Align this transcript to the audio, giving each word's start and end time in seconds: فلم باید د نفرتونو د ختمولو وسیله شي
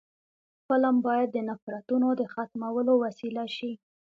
فلم 0.67 0.95
باید 1.07 1.29
د 1.33 1.37
نفرتونو 1.49 2.07
د 2.19 2.21
ختمولو 2.33 2.93
وسیله 3.03 3.45
شي 3.57 3.71